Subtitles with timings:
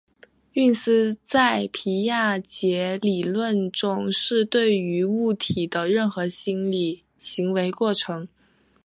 [0.53, 8.27] 运思在皮亚杰理论中是对于物体的任何心理行为过程。